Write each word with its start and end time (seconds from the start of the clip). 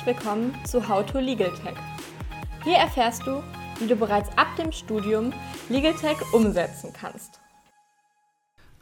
Herzlich 0.00 0.16
willkommen 0.16 0.54
zu 0.64 0.88
How 0.88 1.04
to 1.04 1.18
Legal 1.18 1.52
Tech. 1.62 1.74
Hier 2.64 2.76
erfährst 2.76 3.26
du, 3.26 3.42
wie 3.78 3.86
du 3.86 3.96
bereits 3.96 4.30
ab 4.38 4.56
dem 4.56 4.72
Studium 4.72 5.30
Legal 5.68 5.92
Tech 5.94 6.16
umsetzen 6.32 6.90
kannst. 6.98 7.38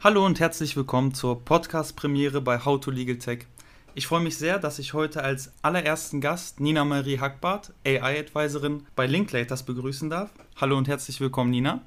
Hallo 0.01 0.25
und 0.25 0.39
herzlich 0.39 0.77
willkommen 0.77 1.13
zur 1.13 1.43
Podcast-Premiere 1.43 2.39
bei 2.39 2.63
How 2.63 2.79
to 2.79 2.89
Legal 2.89 3.17
Tech. 3.17 3.47
Ich 3.95 4.07
freue 4.07 4.21
mich 4.21 4.37
sehr, 4.37 4.59
dass 4.59 4.79
ich 4.79 4.93
heute 4.93 5.21
als 5.21 5.51
allerersten 5.61 6.21
Gast 6.21 6.61
Nina 6.61 6.85
Marie 6.85 7.19
Hackbart, 7.19 7.73
AI-Advisorin 7.85 8.87
bei 8.95 9.05
Linklaters 9.05 9.63
begrüßen 9.63 10.09
darf. 10.09 10.31
Hallo 10.55 10.77
und 10.77 10.87
herzlich 10.87 11.19
willkommen, 11.19 11.49
Nina. 11.49 11.81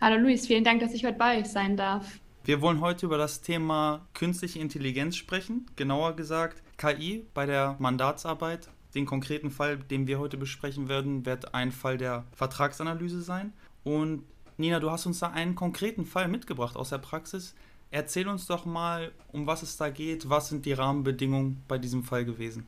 Hallo 0.00 0.16
Luis, 0.16 0.46
vielen 0.46 0.62
Dank, 0.62 0.80
dass 0.80 0.92
ich 0.92 1.04
heute 1.04 1.18
bei 1.18 1.40
euch 1.40 1.48
sein 1.48 1.76
darf. 1.76 2.20
Wir 2.44 2.60
wollen 2.60 2.80
heute 2.80 3.06
über 3.06 3.18
das 3.18 3.40
Thema 3.40 4.06
künstliche 4.14 4.60
Intelligenz 4.60 5.16
sprechen, 5.16 5.66
genauer 5.74 6.14
gesagt 6.14 6.62
KI 6.76 7.26
bei 7.34 7.46
der 7.46 7.74
Mandatsarbeit. 7.80 8.68
Den 8.96 9.04
konkreten 9.04 9.50
Fall, 9.50 9.76
den 9.76 10.06
wir 10.06 10.18
heute 10.18 10.38
besprechen 10.38 10.88
werden, 10.88 11.26
wird 11.26 11.54
ein 11.54 11.70
Fall 11.70 11.98
der 11.98 12.24
Vertragsanalyse 12.32 13.20
sein. 13.20 13.52
Und 13.84 14.24
Nina, 14.56 14.80
du 14.80 14.90
hast 14.90 15.04
uns 15.04 15.18
da 15.18 15.28
einen 15.28 15.54
konkreten 15.54 16.06
Fall 16.06 16.28
mitgebracht 16.28 16.76
aus 16.76 16.88
der 16.88 16.98
Praxis. 16.98 17.54
Erzähl 17.90 18.26
uns 18.26 18.46
doch 18.46 18.64
mal, 18.64 19.12
um 19.32 19.46
was 19.46 19.62
es 19.62 19.76
da 19.76 19.90
geht, 19.90 20.30
was 20.30 20.48
sind 20.48 20.64
die 20.64 20.72
Rahmenbedingungen 20.72 21.62
bei 21.68 21.76
diesem 21.76 22.04
Fall 22.04 22.24
gewesen? 22.24 22.66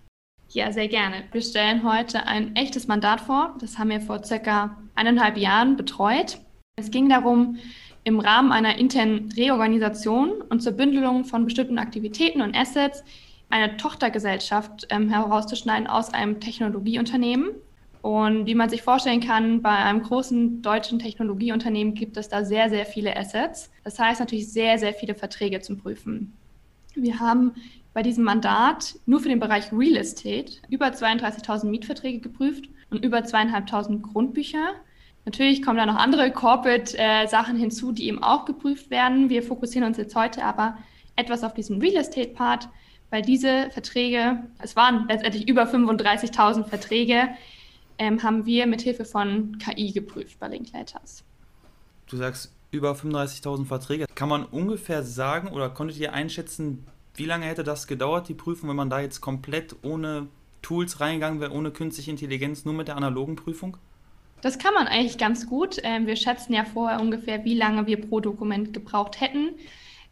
Ja, 0.50 0.70
sehr 0.70 0.88
gerne. 0.88 1.24
Wir 1.32 1.40
stellen 1.40 1.82
heute 1.82 2.26
ein 2.26 2.54
echtes 2.56 2.88
Mandat 2.88 3.22
vor. 3.22 3.56
Das 3.60 3.78
haben 3.78 3.88
wir 3.88 4.02
vor 4.02 4.22
circa 4.22 4.76
eineinhalb 4.94 5.38
Jahren 5.38 5.76
betreut. 5.76 6.38
Es 6.76 6.90
ging 6.90 7.08
darum, 7.08 7.56
im 8.04 8.20
Rahmen 8.20 8.52
einer 8.52 8.76
internen 8.76 9.32
Reorganisation 9.32 10.42
und 10.50 10.60
zur 10.60 10.72
Bündelung 10.72 11.24
von 11.24 11.46
bestimmten 11.46 11.78
Aktivitäten 11.78 12.42
und 12.42 12.54
Assets 12.54 13.02
eine 13.50 13.76
Tochtergesellschaft 13.76 14.86
ähm, 14.90 15.08
herauszuschneiden 15.08 15.86
aus 15.86 16.12
einem 16.12 16.40
Technologieunternehmen. 16.40 17.50
Und 18.02 18.46
wie 18.46 18.54
man 18.54 18.68
sich 18.68 18.82
vorstellen 18.82 19.20
kann, 19.20 19.60
bei 19.60 19.70
einem 19.70 20.02
großen 20.02 20.62
deutschen 20.62 20.98
Technologieunternehmen 20.98 21.94
gibt 21.94 22.16
es 22.16 22.28
da 22.28 22.44
sehr, 22.44 22.70
sehr 22.70 22.86
viele 22.86 23.16
Assets. 23.16 23.70
Das 23.84 23.98
heißt 23.98 24.20
natürlich 24.20 24.52
sehr, 24.52 24.78
sehr 24.78 24.94
viele 24.94 25.14
Verträge 25.14 25.60
zum 25.60 25.78
Prüfen. 25.78 26.32
Wir 26.94 27.18
haben 27.18 27.54
bei 27.92 28.02
diesem 28.02 28.24
Mandat 28.24 28.94
nur 29.06 29.20
für 29.20 29.28
den 29.28 29.40
Bereich 29.40 29.72
Real 29.72 29.96
Estate 29.96 30.52
über 30.68 30.86
32.000 30.86 31.66
Mietverträge 31.66 32.20
geprüft 32.20 32.68
und 32.90 33.04
über 33.04 33.24
zweieinhalbtausend 33.24 34.02
Grundbücher. 34.02 34.74
Natürlich 35.24 35.62
kommen 35.62 35.76
da 35.76 35.84
noch 35.84 35.96
andere 35.96 36.30
Corporate-Sachen 36.30 37.56
äh, 37.56 37.58
hinzu, 37.58 37.92
die 37.92 38.06
eben 38.06 38.22
auch 38.22 38.44
geprüft 38.44 38.90
werden. 38.90 39.28
Wir 39.28 39.42
fokussieren 39.42 39.86
uns 39.86 39.98
jetzt 39.98 40.14
heute 40.14 40.44
aber 40.44 40.78
etwas 41.16 41.44
auf 41.44 41.54
diesen 41.54 41.80
Real 41.80 41.96
Estate-Part, 41.96 42.68
weil 43.10 43.22
diese 43.22 43.70
Verträge, 43.70 44.42
es 44.58 44.76
waren 44.76 45.06
letztendlich 45.08 45.48
über 45.48 45.64
35.000 45.64 46.64
Verträge, 46.64 47.28
ähm, 47.98 48.22
haben 48.22 48.46
wir 48.46 48.66
mit 48.66 48.82
Hilfe 48.82 49.04
von 49.04 49.58
KI 49.58 49.92
geprüft 49.92 50.38
bei 50.38 50.48
Linklaters. 50.48 51.24
Du 52.06 52.16
sagst 52.16 52.52
über 52.70 52.92
35.000 52.92 53.66
Verträge. 53.66 54.06
Kann 54.14 54.28
man 54.28 54.44
ungefähr 54.44 55.02
sagen 55.02 55.48
oder 55.48 55.70
konntet 55.70 55.98
ihr 55.98 56.12
einschätzen, 56.12 56.86
wie 57.14 57.24
lange 57.24 57.46
hätte 57.46 57.64
das 57.64 57.86
gedauert, 57.86 58.28
die 58.28 58.34
Prüfung, 58.34 58.68
wenn 58.68 58.76
man 58.76 58.90
da 58.90 59.00
jetzt 59.00 59.20
komplett 59.20 59.76
ohne 59.82 60.28
Tools 60.62 61.00
reingegangen 61.00 61.40
wäre, 61.40 61.52
ohne 61.52 61.70
künstliche 61.70 62.10
Intelligenz, 62.10 62.64
nur 62.64 62.74
mit 62.74 62.88
der 62.88 62.96
analogen 62.96 63.36
Prüfung? 63.36 63.76
Das 64.40 64.58
kann 64.58 64.74
man 64.74 64.86
eigentlich 64.86 65.18
ganz 65.18 65.46
gut. 65.46 65.78
Ähm, 65.82 66.06
wir 66.06 66.14
schätzen 66.14 66.52
ja 66.52 66.64
vorher 66.64 67.00
ungefähr, 67.00 67.44
wie 67.44 67.54
lange 67.54 67.86
wir 67.86 68.00
pro 68.00 68.20
Dokument 68.20 68.72
gebraucht 68.72 69.20
hätten. 69.20 69.50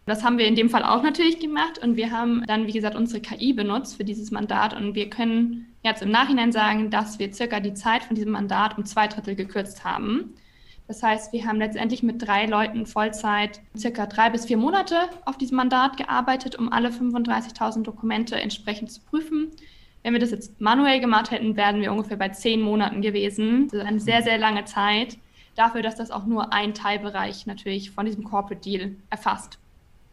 Das 0.06 0.22
haben 0.22 0.38
wir 0.38 0.46
in 0.46 0.54
dem 0.54 0.70
Fall 0.70 0.84
auch 0.84 1.02
natürlich 1.02 1.40
gemacht 1.40 1.78
und 1.82 1.96
wir 1.96 2.12
haben 2.12 2.44
dann, 2.46 2.68
wie 2.68 2.72
gesagt, 2.72 2.94
unsere 2.94 3.20
KI 3.20 3.52
benutzt 3.52 3.96
für 3.96 4.04
dieses 4.04 4.30
Mandat 4.30 4.72
und 4.72 4.94
wir 4.94 5.10
können 5.10 5.74
jetzt 5.82 6.00
im 6.00 6.10
Nachhinein 6.10 6.52
sagen, 6.52 6.90
dass 6.90 7.18
wir 7.18 7.32
circa 7.32 7.58
die 7.58 7.74
Zeit 7.74 8.04
von 8.04 8.14
diesem 8.14 8.30
Mandat 8.30 8.78
um 8.78 8.84
zwei 8.84 9.08
Drittel 9.08 9.34
gekürzt 9.34 9.84
haben. 9.84 10.34
Das 10.86 11.02
heißt, 11.02 11.32
wir 11.32 11.44
haben 11.44 11.58
letztendlich 11.58 12.04
mit 12.04 12.24
drei 12.24 12.46
Leuten 12.46 12.86
Vollzeit 12.86 13.60
circa 13.76 14.06
drei 14.06 14.30
bis 14.30 14.46
vier 14.46 14.56
Monate 14.56 14.96
auf 15.24 15.36
diesem 15.36 15.56
Mandat 15.56 15.96
gearbeitet, 15.96 16.54
um 16.56 16.72
alle 16.72 16.90
35.000 16.90 17.82
Dokumente 17.82 18.36
entsprechend 18.36 18.92
zu 18.92 19.00
prüfen. 19.00 19.50
Wenn 20.04 20.12
wir 20.12 20.20
das 20.20 20.30
jetzt 20.30 20.60
manuell 20.60 21.00
gemacht 21.00 21.32
hätten, 21.32 21.56
wären 21.56 21.80
wir 21.80 21.90
ungefähr 21.90 22.16
bei 22.16 22.28
zehn 22.28 22.62
Monaten 22.62 23.02
gewesen. 23.02 23.66
Das 23.66 23.80
ist 23.80 23.86
eine 23.86 23.98
sehr, 23.98 24.22
sehr 24.22 24.38
lange 24.38 24.64
Zeit 24.66 25.18
dafür, 25.56 25.82
dass 25.82 25.96
das 25.96 26.12
auch 26.12 26.26
nur 26.26 26.52
ein 26.52 26.74
Teilbereich 26.74 27.46
natürlich 27.46 27.90
von 27.90 28.06
diesem 28.06 28.22
Corporate 28.22 28.60
Deal 28.60 28.94
erfasst. 29.10 29.58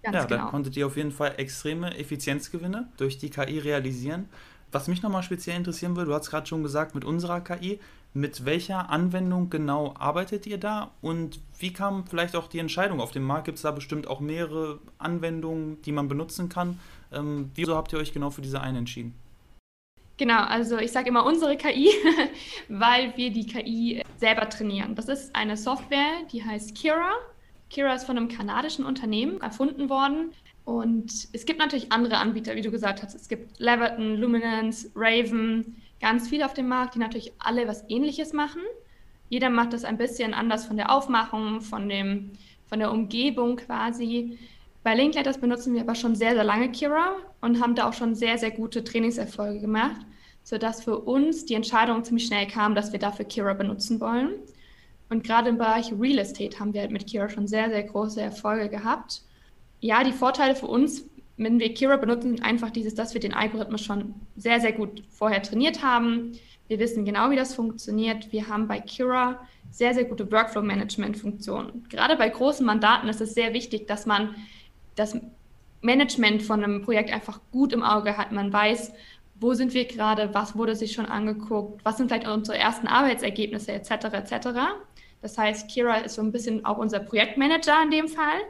Ganz 0.03 0.15
ja, 0.15 0.25
genau. 0.25 0.45
da 0.45 0.49
konntet 0.49 0.77
ihr 0.77 0.85
auf 0.85 0.97
jeden 0.97 1.11
Fall 1.11 1.33
extreme 1.37 1.97
Effizienzgewinne 1.97 2.89
durch 2.97 3.17
die 3.17 3.29
KI 3.29 3.59
realisieren. 3.59 4.29
Was 4.71 4.87
mich 4.87 5.01
nochmal 5.01 5.23
speziell 5.23 5.55
interessieren 5.55 5.95
würde, 5.95 6.09
du 6.09 6.15
hast 6.15 6.29
gerade 6.29 6.45
schon 6.45 6.63
gesagt, 6.63 6.93
mit 6.93 7.05
unserer 7.05 7.41
KI, 7.41 7.79
mit 8.13 8.45
welcher 8.45 8.89
Anwendung 8.89 9.49
genau 9.49 9.93
arbeitet 9.97 10.45
ihr 10.45 10.57
da 10.57 10.91
und 11.01 11.39
wie 11.57 11.71
kam 11.71 12.05
vielleicht 12.05 12.35
auch 12.35 12.47
die 12.47 12.59
Entscheidung? 12.59 12.99
Auf 12.99 13.11
dem 13.11 13.23
Markt 13.23 13.45
gibt 13.45 13.57
es 13.57 13.63
da 13.63 13.71
bestimmt 13.71 14.07
auch 14.07 14.19
mehrere 14.19 14.79
Anwendungen, 14.97 15.81
die 15.83 15.91
man 15.91 16.07
benutzen 16.07 16.49
kann. 16.49 16.79
Ähm, 17.11 17.51
wieso 17.55 17.75
habt 17.75 17.93
ihr 17.93 17.99
euch 17.99 18.13
genau 18.13 18.29
für 18.29 18.41
diese 18.41 18.61
eine 18.61 18.79
entschieden? 18.79 19.13
Genau, 20.17 20.43
also 20.43 20.77
ich 20.77 20.91
sage 20.91 21.09
immer 21.09 21.25
unsere 21.25 21.57
KI, 21.57 21.89
weil 22.69 23.15
wir 23.15 23.31
die 23.31 23.47
KI 23.47 24.03
selber 24.17 24.47
trainieren. 24.49 24.95
Das 24.95 25.07
ist 25.07 25.35
eine 25.35 25.57
Software, 25.57 26.23
die 26.31 26.43
heißt 26.43 26.75
Kira. 26.75 27.13
Kira 27.73 27.93
ist 27.93 28.05
von 28.05 28.17
einem 28.17 28.29
kanadischen 28.29 28.85
Unternehmen 28.85 29.41
erfunden 29.41 29.89
worden. 29.89 30.31
Und 30.63 31.27
es 31.33 31.45
gibt 31.45 31.59
natürlich 31.59 31.91
andere 31.91 32.17
Anbieter, 32.17 32.55
wie 32.55 32.61
du 32.61 32.71
gesagt 32.71 33.01
hast. 33.01 33.15
Es 33.15 33.27
gibt 33.27 33.59
Leverton, 33.59 34.15
Luminance, 34.15 34.89
Raven, 34.95 35.81
ganz 35.99 36.29
viele 36.29 36.45
auf 36.45 36.53
dem 36.53 36.67
Markt, 36.67 36.95
die 36.95 36.99
natürlich 36.99 37.33
alle 37.39 37.67
was 37.67 37.83
Ähnliches 37.89 38.31
machen. 38.31 38.61
Jeder 39.29 39.49
macht 39.49 39.73
das 39.73 39.83
ein 39.83 39.97
bisschen 39.97 40.33
anders 40.33 40.65
von 40.65 40.77
der 40.77 40.91
Aufmachung, 40.91 41.61
von, 41.61 41.89
dem, 41.89 42.31
von 42.67 42.79
der 42.79 42.91
Umgebung 42.91 43.57
quasi. 43.57 44.37
Bei 44.83 44.93
Linkletters 44.95 45.39
benutzen 45.39 45.73
wir 45.73 45.81
aber 45.81 45.95
schon 45.95 46.15
sehr, 46.15 46.33
sehr 46.33 46.43
lange 46.43 46.71
Kira 46.71 47.15
und 47.41 47.59
haben 47.59 47.73
da 47.73 47.89
auch 47.89 47.93
schon 47.93 48.15
sehr, 48.15 48.37
sehr 48.37 48.51
gute 48.51 48.83
Trainingserfolge 48.83 49.59
gemacht, 49.59 50.01
sodass 50.43 50.83
für 50.83 50.99
uns 50.99 51.45
die 51.45 51.55
Entscheidung 51.55 52.03
ziemlich 52.03 52.27
schnell 52.27 52.47
kam, 52.47 52.75
dass 52.75 52.91
wir 52.91 52.99
dafür 52.99 53.25
Kira 53.25 53.53
benutzen 53.53 53.99
wollen. 53.99 54.33
Und 55.13 55.23
gerade 55.23 55.49
im 55.49 55.59
Bereich 55.59 55.93
Real 55.99 56.17
Estate 56.17 56.59
haben 56.59 56.73
wir 56.73 56.81
halt 56.81 56.89
mit 56.89 57.05
Kira 57.05 57.29
schon 57.29 57.45
sehr, 57.45 57.69
sehr 57.69 57.83
große 57.83 58.19
Erfolge 58.19 58.67
gehabt. 58.67 59.21
Ja, 59.79 60.03
die 60.03 60.11
Vorteile 60.11 60.55
für 60.55 60.65
uns, 60.65 61.05
wenn 61.37 61.59
wir 61.59 61.71
Kira 61.75 61.97
benutzen, 61.97 62.29
sind 62.35 62.43
einfach 62.43 62.71
dieses, 62.71 62.95
dass 62.95 63.13
wir 63.13 63.21
den 63.21 63.35
Algorithmus 63.35 63.81
schon 63.81 64.15
sehr, 64.35 64.59
sehr 64.59 64.71
gut 64.71 65.03
vorher 65.11 65.43
trainiert 65.43 65.83
haben. 65.83 66.31
Wir 66.67 66.79
wissen 66.79 67.05
genau, 67.05 67.29
wie 67.29 67.35
das 67.35 67.53
funktioniert. 67.53 68.31
Wir 68.31 68.47
haben 68.47 68.67
bei 68.67 68.79
Kira 68.79 69.39
sehr, 69.69 69.93
sehr 69.93 70.05
gute 70.05 70.31
Workflow-Management-Funktionen. 70.31 71.85
Gerade 71.89 72.15
bei 72.15 72.29
großen 72.29 72.65
Mandaten 72.65 73.07
ist 73.07 73.21
es 73.21 73.35
sehr 73.35 73.53
wichtig, 73.53 73.85
dass 73.85 74.07
man 74.07 74.33
das 74.95 75.15
Management 75.81 76.41
von 76.41 76.63
einem 76.63 76.81
Projekt 76.81 77.13
einfach 77.13 77.39
gut 77.51 77.71
im 77.71 77.83
Auge 77.83 78.17
hat. 78.17 78.31
Man 78.31 78.51
weiß, 78.51 78.91
wo 79.35 79.53
sind 79.53 79.75
wir 79.75 79.85
gerade, 79.85 80.33
was 80.33 80.55
wurde 80.55 80.75
sich 80.75 80.93
schon 80.93 81.05
angeguckt, 81.05 81.85
was 81.85 81.97
sind 81.97 82.07
vielleicht 82.07 82.27
unsere 82.27 82.57
ersten 82.57 82.87
Arbeitsergebnisse 82.87 83.73
etc. 83.73 83.91
etc. 84.13 84.47
Das 85.23 85.37
heißt, 85.37 85.69
Kira 85.69 85.99
ist 85.99 86.15
so 86.15 86.21
ein 86.21 86.33
bisschen 86.33 86.65
auch 86.65 86.77
unser 86.77 86.99
Projektmanager 86.99 87.81
in 87.81 87.91
dem 87.91 88.07
Fall. 88.09 88.41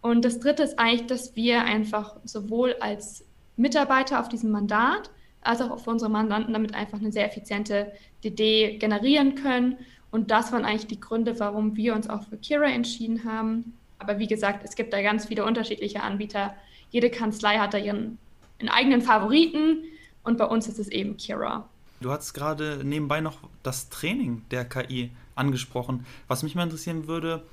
Und 0.00 0.24
das 0.24 0.38
Dritte 0.38 0.62
ist 0.62 0.78
eigentlich, 0.78 1.08
dass 1.08 1.34
wir 1.34 1.64
einfach 1.64 2.16
sowohl 2.22 2.76
als 2.80 3.24
Mitarbeiter 3.56 4.20
auf 4.20 4.28
diesem 4.28 4.50
Mandat 4.50 5.10
als 5.42 5.60
auch 5.60 5.78
für 5.80 5.90
unsere 5.90 6.10
Mandanten 6.10 6.52
damit 6.52 6.74
einfach 6.74 6.98
eine 6.98 7.10
sehr 7.10 7.26
effiziente 7.26 7.92
DD 8.22 8.78
generieren 8.78 9.34
können. 9.34 9.76
Und 10.10 10.30
das 10.30 10.52
waren 10.52 10.64
eigentlich 10.64 10.86
die 10.86 11.00
Gründe, 11.00 11.38
warum 11.40 11.76
wir 11.76 11.94
uns 11.94 12.08
auch 12.08 12.22
für 12.22 12.36
Kira 12.36 12.66
entschieden 12.66 13.24
haben. 13.24 13.74
Aber 13.98 14.20
wie 14.20 14.28
gesagt, 14.28 14.64
es 14.64 14.76
gibt 14.76 14.92
da 14.92 15.02
ganz 15.02 15.26
viele 15.26 15.44
unterschiedliche 15.44 16.02
Anbieter. 16.02 16.54
Jede 16.90 17.10
Kanzlei 17.10 17.58
hat 17.58 17.74
da 17.74 17.78
ihren, 17.78 18.18
ihren 18.60 18.68
eigenen 18.68 19.02
Favoriten 19.02 19.84
und 20.22 20.38
bei 20.38 20.44
uns 20.44 20.68
ist 20.68 20.78
es 20.78 20.88
eben 20.88 21.16
Kira. 21.16 21.68
Du 22.00 22.10
hast 22.10 22.32
gerade 22.32 22.82
nebenbei 22.84 23.20
noch 23.20 23.38
das 23.64 23.88
Training 23.88 24.42
der 24.52 24.64
KI 24.64 25.10
angesprochen. 25.38 26.04
Was 26.26 26.42
mich 26.42 26.54
mal 26.54 26.64
interessieren 26.64 27.06
würde, 27.06 27.44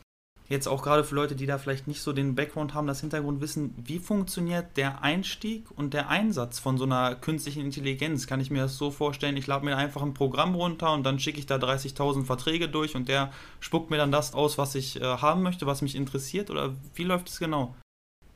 jetzt 0.47 0.67
auch 0.67 0.83
gerade 0.83 1.03
für 1.03 1.15
Leute, 1.15 1.35
die 1.35 1.45
da 1.45 1.57
vielleicht 1.57 1.87
nicht 1.87 2.01
so 2.01 2.13
den 2.13 2.35
Background 2.35 2.73
haben, 2.73 2.87
das 2.87 3.01
Hintergrundwissen, 3.01 3.73
wie 3.77 3.99
funktioniert 3.99 4.77
der 4.77 5.01
Einstieg 5.01 5.65
und 5.75 5.93
der 5.93 6.09
Einsatz 6.09 6.59
von 6.59 6.77
so 6.77 6.83
einer 6.83 7.15
künstlichen 7.15 7.61
Intelligenz? 7.61 8.27
Kann 8.27 8.39
ich 8.39 8.51
mir 8.51 8.63
das 8.63 8.77
so 8.77 8.91
vorstellen, 8.91 9.37
ich 9.37 9.47
lade 9.47 9.65
mir 9.65 9.77
einfach 9.77 10.01
ein 10.01 10.13
Programm 10.13 10.55
runter 10.55 10.93
und 10.93 11.03
dann 11.03 11.19
schicke 11.19 11.39
ich 11.39 11.45
da 11.45 11.55
30.000 11.55 12.25
Verträge 12.25 12.69
durch 12.69 12.95
und 12.95 13.09
der 13.09 13.31
spuckt 13.59 13.89
mir 13.89 13.97
dann 13.97 14.11
das 14.11 14.33
aus, 14.33 14.57
was 14.57 14.75
ich 14.75 15.01
äh, 15.01 15.03
haben 15.03 15.41
möchte, 15.41 15.65
was 15.65 15.81
mich 15.81 15.95
interessiert? 15.95 16.49
Oder 16.49 16.73
wie 16.93 17.03
läuft 17.03 17.29
es 17.29 17.39
genau? 17.39 17.75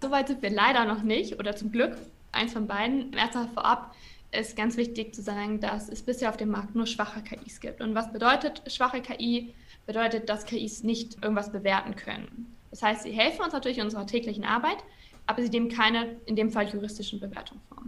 Soweit 0.01 0.27
sind 0.27 0.41
wir 0.41 0.49
leider 0.49 0.85
noch 0.85 1.03
nicht 1.03 1.39
oder 1.39 1.55
zum 1.55 1.71
Glück. 1.71 1.95
Eins 2.31 2.53
von 2.53 2.67
beiden. 2.67 3.11
Erstmal 3.13 3.49
vorab, 3.49 3.93
ist 4.31 4.55
ganz 4.55 4.77
wichtig 4.77 5.15
zu 5.15 5.21
sagen, 5.21 5.59
dass 5.59 5.89
es 5.89 6.03
bisher 6.03 6.29
auf 6.29 6.37
dem 6.37 6.49
Markt 6.49 6.75
nur 6.75 6.85
schwache 6.85 7.21
KIs 7.21 7.59
gibt. 7.59 7.81
Und 7.81 7.95
was 7.95 8.11
bedeutet 8.11 8.61
schwache 8.67 9.01
KI? 9.01 9.53
Bedeutet, 9.85 10.29
dass 10.29 10.45
KIs 10.45 10.83
nicht 10.83 11.23
irgendwas 11.23 11.51
bewerten 11.51 11.95
können. 11.95 12.55
Das 12.69 12.83
heißt, 12.83 13.03
sie 13.03 13.11
helfen 13.11 13.43
uns 13.43 13.53
natürlich 13.53 13.79
in 13.79 13.85
unserer 13.85 14.05
täglichen 14.05 14.43
Arbeit, 14.43 14.77
aber 15.25 15.41
sie 15.41 15.49
nehmen 15.49 15.69
keine, 15.69 16.17
in 16.25 16.35
dem 16.35 16.51
Fall 16.51 16.69
juristischen 16.69 17.19
Bewertung 17.19 17.59
vor. 17.67 17.83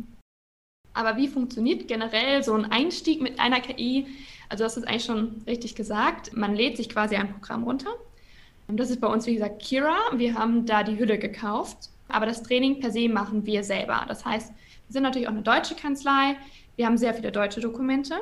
Aber 0.94 1.16
wie 1.18 1.28
funktioniert 1.28 1.88
generell 1.88 2.44
so 2.44 2.54
ein 2.54 2.66
Einstieg 2.66 3.22
mit 3.22 3.40
einer 3.40 3.62
KI? 3.62 4.08
Also 4.50 4.64
das 4.64 4.78
ist 4.78 4.88
eigentlich 4.88 5.06
schon 5.06 5.44
richtig 5.48 5.76
gesagt. 5.76 6.36
Man 6.36 6.56
lädt 6.56 6.78
sich 6.78 6.90
quasi 6.90 7.16
ein 7.16 7.32
Programm 7.32 7.64
runter. 7.64 7.92
Und 8.68 8.78
das 8.78 8.90
ist 8.90 9.00
bei 9.00 9.08
uns, 9.08 9.26
wie 9.26 9.36
gesagt, 9.36 9.62
Kira. 9.62 9.98
Wir 10.16 10.34
haben 10.34 10.66
da 10.66 10.84
die 10.84 10.98
Hülle 10.98 11.18
gekauft. 11.18 11.90
Aber 12.10 12.26
das 12.26 12.44
Training 12.44 12.80
per 12.80 12.92
se 12.92 13.08
machen 13.08 13.46
wir 13.46 13.64
selber. 13.64 14.04
Das 14.08 14.26
heißt, 14.26 14.52
wir 14.92 14.96
sind 14.96 15.04
natürlich 15.04 15.30
auch 15.30 15.32
eine 15.32 15.42
deutsche 15.42 15.74
Kanzlei. 15.74 16.36
Wir 16.76 16.86
haben 16.86 16.98
sehr 16.98 17.14
viele 17.14 17.32
deutsche 17.32 17.62
Dokumente. 17.62 18.16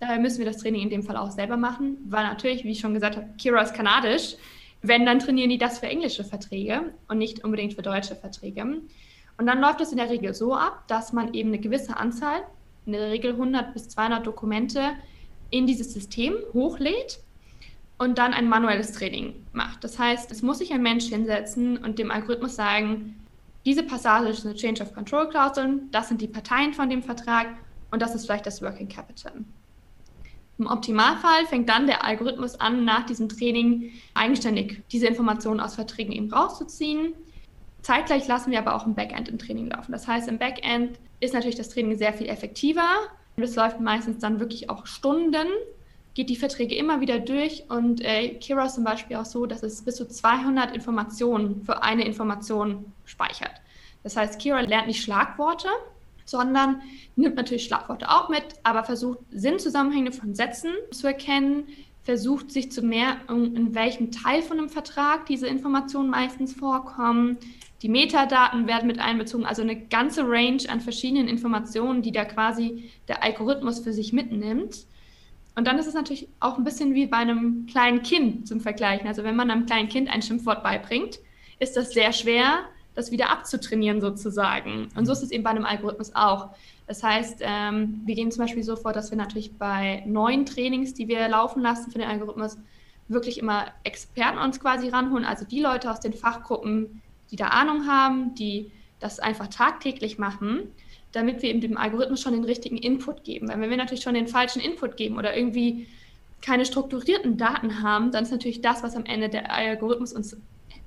Daher 0.00 0.18
müssen 0.18 0.38
wir 0.38 0.46
das 0.46 0.56
Training 0.56 0.80
in 0.80 0.88
dem 0.88 1.02
Fall 1.02 1.18
auch 1.18 1.30
selber 1.30 1.58
machen, 1.58 1.98
weil 2.08 2.24
natürlich, 2.24 2.64
wie 2.64 2.70
ich 2.70 2.80
schon 2.80 2.94
gesagt 2.94 3.16
habe, 3.16 3.28
Kira 3.36 3.60
ist 3.60 3.74
kanadisch. 3.74 4.36
Wenn, 4.80 5.04
dann 5.04 5.18
trainieren 5.18 5.50
die 5.50 5.58
das 5.58 5.80
für 5.80 5.86
englische 5.86 6.24
Verträge 6.24 6.94
und 7.08 7.18
nicht 7.18 7.44
unbedingt 7.44 7.74
für 7.74 7.82
deutsche 7.82 8.16
Verträge. 8.16 8.62
Und 8.62 9.46
dann 9.46 9.60
läuft 9.60 9.82
es 9.82 9.92
in 9.92 9.98
der 9.98 10.08
Regel 10.08 10.32
so 10.32 10.54
ab, 10.54 10.84
dass 10.88 11.12
man 11.12 11.34
eben 11.34 11.50
eine 11.50 11.58
gewisse 11.58 11.98
Anzahl, 11.98 12.40
in 12.86 12.92
der 12.92 13.10
Regel 13.10 13.32
100 13.32 13.74
bis 13.74 13.90
200 13.90 14.26
Dokumente, 14.26 14.80
in 15.50 15.66
dieses 15.66 15.92
System 15.92 16.36
hochlädt 16.54 17.20
und 17.98 18.16
dann 18.16 18.32
ein 18.32 18.48
manuelles 18.48 18.92
Training 18.92 19.34
macht. 19.52 19.84
Das 19.84 19.98
heißt, 19.98 20.32
es 20.32 20.40
muss 20.40 20.56
sich 20.56 20.72
ein 20.72 20.82
Mensch 20.82 21.04
hinsetzen 21.04 21.76
und 21.76 21.98
dem 21.98 22.10
Algorithmus 22.10 22.56
sagen, 22.56 23.14
diese 23.64 23.82
Passage 23.82 24.28
ist 24.28 24.44
eine 24.44 24.54
Change 24.54 24.82
of 24.82 24.94
Control 24.94 25.28
Klausel, 25.28 25.82
das 25.90 26.08
sind 26.08 26.20
die 26.20 26.28
Parteien 26.28 26.74
von 26.74 26.90
dem 26.90 27.02
Vertrag 27.02 27.48
und 27.90 28.02
das 28.02 28.14
ist 28.14 28.26
vielleicht 28.26 28.46
das 28.46 28.60
Working 28.60 28.88
Capital. 28.88 29.44
Im 30.58 30.66
Optimalfall 30.66 31.46
fängt 31.46 31.68
dann 31.68 31.86
der 31.86 32.04
Algorithmus 32.04 32.60
an, 32.60 32.84
nach 32.84 33.06
diesem 33.06 33.28
Training 33.28 33.90
eigenständig 34.14 34.82
diese 34.92 35.06
Informationen 35.06 35.60
aus 35.60 35.74
Verträgen 35.74 36.12
eben 36.12 36.32
rauszuziehen. 36.32 37.14
Zeitgleich 37.82 38.28
lassen 38.28 38.52
wir 38.52 38.60
aber 38.60 38.76
auch 38.76 38.86
im 38.86 38.94
Backend 38.94 39.28
im 39.28 39.38
Training 39.38 39.70
laufen. 39.70 39.92
Das 39.92 40.06
heißt, 40.06 40.28
im 40.28 40.38
Backend 40.38 40.98
ist 41.20 41.34
natürlich 41.34 41.56
das 41.56 41.70
Training 41.70 41.98
sehr 41.98 42.12
viel 42.12 42.28
effektiver. 42.28 42.88
Das 43.36 43.56
läuft 43.56 43.80
meistens 43.80 44.18
dann 44.18 44.38
wirklich 44.38 44.70
auch 44.70 44.86
Stunden, 44.86 45.48
geht 46.14 46.30
die 46.30 46.36
Verträge 46.36 46.74
immer 46.76 47.00
wieder 47.00 47.18
durch 47.18 47.64
und 47.68 48.00
äh, 48.00 48.30
Kira 48.36 48.68
zum 48.68 48.84
Beispiel 48.84 49.16
auch 49.16 49.24
so, 49.24 49.46
dass 49.46 49.62
es 49.62 49.82
bis 49.82 49.96
zu 49.96 50.08
200 50.08 50.74
Informationen 50.74 51.62
für 51.64 51.82
eine 51.82 52.04
Information 52.04 52.92
speichert. 53.04 53.52
Das 54.02 54.16
heißt, 54.16 54.38
Kira 54.38 54.60
lernt 54.60 54.86
nicht 54.86 55.02
Schlagworte, 55.02 55.68
sondern 56.24 56.82
nimmt 57.16 57.36
natürlich 57.36 57.64
Schlagworte 57.64 58.08
auch 58.08 58.28
mit, 58.28 58.44
aber 58.62 58.84
versucht 58.84 59.18
Sinnzusammenhänge 59.30 60.12
von 60.12 60.34
Sätzen 60.34 60.72
zu 60.90 61.06
erkennen, 61.06 61.64
versucht 62.02 62.50
sich 62.52 62.70
zu 62.70 62.82
merken, 62.82 63.56
in 63.56 63.74
welchem 63.74 64.12
Teil 64.12 64.42
von 64.42 64.58
einem 64.58 64.68
Vertrag 64.68 65.26
diese 65.26 65.46
Informationen 65.46 66.10
meistens 66.10 66.52
vorkommen. 66.52 67.38
Die 67.82 67.88
Metadaten 67.88 68.66
werden 68.66 68.86
mit 68.86 68.98
einbezogen, 68.98 69.46
also 69.46 69.62
eine 69.62 69.78
ganze 69.78 70.22
Range 70.26 70.62
an 70.68 70.80
verschiedenen 70.80 71.28
Informationen, 71.28 72.02
die 72.02 72.12
da 72.12 72.24
quasi 72.24 72.90
der 73.08 73.22
Algorithmus 73.22 73.80
für 73.80 73.92
sich 73.92 74.12
mitnimmt. 74.12 74.86
Und 75.56 75.66
dann 75.66 75.78
ist 75.78 75.86
es 75.86 75.94
natürlich 75.94 76.28
auch 76.40 76.58
ein 76.58 76.64
bisschen 76.64 76.94
wie 76.94 77.06
bei 77.06 77.18
einem 77.18 77.66
kleinen 77.66 78.02
Kind 78.02 78.48
zum 78.48 78.60
Vergleichen. 78.60 79.06
Also 79.06 79.22
wenn 79.22 79.36
man 79.36 79.50
einem 79.50 79.66
kleinen 79.66 79.88
Kind 79.88 80.08
ein 80.08 80.22
Schimpfwort 80.22 80.62
beibringt, 80.62 81.20
ist 81.60 81.76
das 81.76 81.92
sehr 81.92 82.12
schwer, 82.12 82.64
das 82.94 83.10
wieder 83.10 83.30
abzutrainieren 83.30 84.00
sozusagen. 84.00 84.88
Und 84.96 85.06
so 85.06 85.12
ist 85.12 85.22
es 85.22 85.30
eben 85.30 85.44
bei 85.44 85.50
einem 85.50 85.64
Algorithmus 85.64 86.14
auch. 86.14 86.50
Das 86.86 87.02
heißt, 87.02 87.38
ähm, 87.40 88.02
wir 88.04 88.14
gehen 88.14 88.30
zum 88.30 88.42
Beispiel 88.44 88.62
so 88.62 88.76
vor, 88.76 88.92
dass 88.92 89.10
wir 89.10 89.18
natürlich 89.18 89.56
bei 89.56 90.02
neuen 90.06 90.44
Trainings, 90.44 90.94
die 90.94 91.08
wir 91.08 91.28
laufen 91.28 91.62
lassen 91.62 91.90
für 91.90 91.98
den 91.98 92.08
Algorithmus, 92.08 92.58
wirklich 93.08 93.38
immer 93.38 93.66
Experten 93.84 94.38
uns 94.38 94.60
quasi 94.60 94.88
ranholen, 94.88 95.24
also 95.24 95.44
die 95.44 95.60
Leute 95.60 95.90
aus 95.90 96.00
den 96.00 96.14
Fachgruppen, 96.14 97.02
die 97.30 97.36
da 97.36 97.48
Ahnung 97.48 97.86
haben, 97.86 98.34
die 98.34 98.70
das 98.98 99.20
einfach 99.20 99.48
tagtäglich 99.48 100.18
machen, 100.18 100.72
damit 101.14 101.42
wir 101.42 101.50
eben 101.50 101.60
dem 101.60 101.76
Algorithmus 101.76 102.20
schon 102.20 102.32
den 102.32 102.44
richtigen 102.44 102.76
Input 102.76 103.24
geben. 103.24 103.48
Weil 103.48 103.60
wenn 103.60 103.70
wir 103.70 103.76
natürlich 103.76 104.02
schon 104.02 104.14
den 104.14 104.28
falschen 104.28 104.60
Input 104.60 104.96
geben 104.96 105.16
oder 105.16 105.36
irgendwie 105.36 105.86
keine 106.42 106.66
strukturierten 106.66 107.38
Daten 107.38 107.82
haben, 107.82 108.10
dann 108.10 108.24
ist 108.24 108.32
natürlich 108.32 108.60
das, 108.60 108.82
was 108.82 108.96
am 108.96 109.06
Ende 109.06 109.28
der 109.28 109.52
Algorithmus 109.52 110.12
uns 110.12 110.36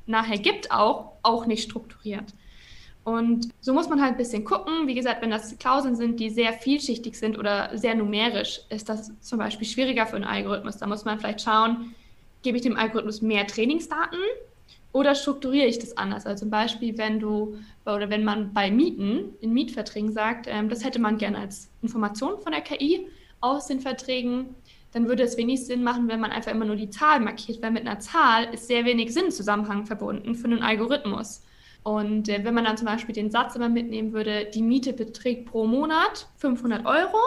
nachher 0.05 0.37
gibt, 0.37 0.71
auch, 0.71 1.13
auch 1.23 1.45
nicht 1.45 1.63
strukturiert. 1.63 2.33
Und 3.03 3.49
so 3.61 3.73
muss 3.73 3.87
man 3.87 4.01
halt 4.01 4.11
ein 4.11 4.17
bisschen 4.17 4.43
gucken. 4.43 4.85
Wie 4.85 4.93
gesagt, 4.93 5.21
wenn 5.21 5.31
das 5.31 5.57
Klauseln 5.59 5.95
sind, 5.95 6.19
die 6.19 6.29
sehr 6.29 6.51
vielschichtig 6.51 7.17
sind 7.17 7.37
oder 7.39 7.77
sehr 7.77 7.95
numerisch, 7.95 8.61
ist 8.69 8.89
das 8.89 9.11
zum 9.21 9.39
Beispiel 9.39 9.65
schwieriger 9.65 10.05
für 10.05 10.17
einen 10.17 10.25
Algorithmus. 10.25 10.77
Da 10.77 10.87
muss 10.87 11.05
man 11.05 11.17
vielleicht 11.17 11.41
schauen, 11.41 11.95
gebe 12.43 12.57
ich 12.57 12.63
dem 12.63 12.75
Algorithmus 12.75 13.21
mehr 13.21 13.47
Trainingsdaten 13.47 14.19
oder 14.97 15.13
strukturiere 15.13 15.67
ich 15.67 15.77
das 15.77 15.95
anders? 15.95 16.25
Also 16.25 16.45
zum 16.45 16.49
Beispiel, 16.49 16.97
wenn 16.97 17.19
du 17.19 17.55
oder 17.85 18.09
wenn 18.09 18.23
man 18.23 18.51
bei 18.51 18.71
Mieten 18.71 19.35
in 19.41 19.53
Mietverträgen 19.53 20.11
sagt, 20.11 20.47
ähm, 20.49 20.69
das 20.69 20.83
hätte 20.83 20.99
man 20.99 21.19
gerne 21.19 21.37
als 21.37 21.69
Information 21.83 22.41
von 22.41 22.51
der 22.51 22.61
KI 22.61 23.07
aus 23.39 23.67
den 23.67 23.79
Verträgen, 23.79 24.55
dann 24.93 25.07
würde 25.07 25.21
es 25.21 25.37
wenig 25.37 25.63
Sinn 25.65 25.83
machen, 25.83 26.07
wenn 26.07 26.19
man 26.19 26.31
einfach 26.31 26.51
immer 26.51 26.65
nur 26.65 26.75
die 26.75 26.89
Zahl 26.89 27.19
markiert, 27.19 27.61
weil 27.61 27.69
mit 27.69 27.85
einer 27.85 27.99
Zahl 27.99 28.45
ist 28.51 28.67
sehr 28.67 28.85
wenig 28.85 29.13
Sinnzusammenhang 29.13 29.85
verbunden 29.85 30.33
für 30.33 30.45
einen 30.45 30.63
Algorithmus. 30.63 31.43
Und 31.83 32.27
äh, 32.27 32.43
wenn 32.43 32.55
man 32.55 32.65
dann 32.65 32.77
zum 32.77 32.87
Beispiel 32.87 33.13
den 33.13 33.29
Satz 33.29 33.55
immer 33.55 33.69
mitnehmen 33.69 34.13
würde, 34.13 34.49
die 34.51 34.63
Miete 34.63 34.93
beträgt 34.93 35.51
pro 35.51 35.67
Monat 35.67 36.27
500 36.37 36.87
Euro, 36.87 37.19